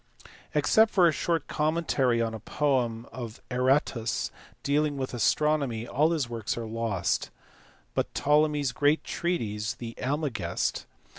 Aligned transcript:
Except 0.55 0.89
for 0.89 1.07
a 1.07 1.11
short 1.11 1.47
commentary 1.47 2.23
on 2.23 2.33
a 2.33 2.39
poem 2.39 3.05
of 3.11 3.39
Aratus 3.51 4.31
dealing 4.63 4.97
with 4.97 5.13
astronomy 5.13 5.87
all 5.87 6.09
his 6.09 6.27
works 6.27 6.57
are 6.57 6.65
lost, 6.65 7.29
but 7.93 8.11
Ptolemy 8.15 8.61
s 8.61 8.71
great 8.71 9.03
treatise, 9.03 9.75
the 9.75 9.93
Almagest 10.01 10.75
(see 10.75 10.83
below, 10.85 10.85
pp. 10.85 10.85